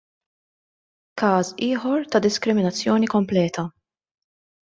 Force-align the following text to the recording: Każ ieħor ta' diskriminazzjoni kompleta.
Każ 1.23 1.51
ieħor 1.67 2.07
ta' 2.15 2.23
diskriminazzjoni 2.27 3.11
kompleta. 3.15 3.67